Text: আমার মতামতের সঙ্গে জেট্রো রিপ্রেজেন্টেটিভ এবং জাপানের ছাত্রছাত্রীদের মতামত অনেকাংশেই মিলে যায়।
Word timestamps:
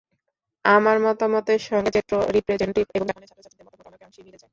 আমার 0.65 0.97
মতামতের 1.05 1.59
সঙ্গে 1.67 1.89
জেট্রো 1.95 2.17
রিপ্রেজেন্টেটিভ 2.35 2.85
এবং 2.91 3.05
জাপানের 3.07 3.29
ছাত্রছাত্রীদের 3.29 3.67
মতামত 3.67 3.87
অনেকাংশেই 3.89 4.25
মিলে 4.25 4.37
যায়। 4.37 4.49